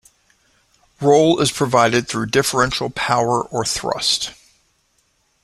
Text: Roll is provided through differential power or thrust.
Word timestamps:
Roll 0.99 1.39
is 1.41 1.51
provided 1.51 2.07
through 2.07 2.25
differential 2.31 2.89
power 2.89 3.39
or 3.43 3.63
thrust. 3.63 4.33